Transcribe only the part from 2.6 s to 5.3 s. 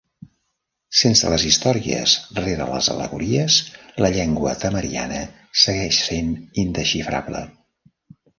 les al·legories, la llengua tamariana